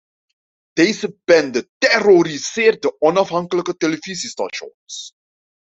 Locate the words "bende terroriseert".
1.25-2.81